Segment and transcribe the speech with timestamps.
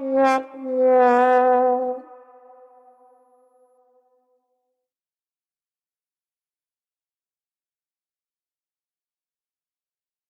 [0.00, 0.40] Yeah.
[0.56, 1.03] yeah.